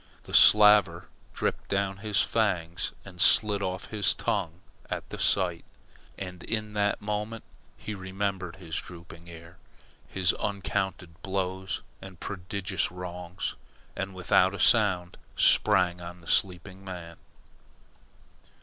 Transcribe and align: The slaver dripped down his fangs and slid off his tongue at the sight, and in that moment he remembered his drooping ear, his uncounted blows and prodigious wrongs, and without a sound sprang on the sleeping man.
The 0.23 0.33
slaver 0.33 1.05
dripped 1.35 1.67
down 1.69 1.97
his 1.97 2.21
fangs 2.21 2.91
and 3.05 3.21
slid 3.21 3.61
off 3.61 3.89
his 3.91 4.15
tongue 4.15 4.61
at 4.89 5.07
the 5.09 5.19
sight, 5.19 5.63
and 6.17 6.41
in 6.41 6.73
that 6.73 7.03
moment 7.03 7.43
he 7.77 7.93
remembered 7.93 8.55
his 8.55 8.75
drooping 8.77 9.27
ear, 9.27 9.57
his 10.07 10.33
uncounted 10.39 11.21
blows 11.21 11.83
and 12.01 12.19
prodigious 12.19 12.89
wrongs, 12.91 13.53
and 13.95 14.15
without 14.15 14.55
a 14.55 14.59
sound 14.59 15.17
sprang 15.35 16.01
on 16.01 16.19
the 16.21 16.25
sleeping 16.25 16.83
man. 16.83 17.17